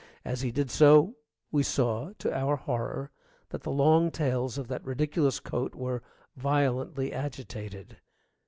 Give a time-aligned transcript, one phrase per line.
[0.25, 1.13] As he did so
[1.51, 3.11] we saw to our horror
[3.49, 6.01] that the long tails of that ridiculous coat were
[6.35, 7.97] violently agitated.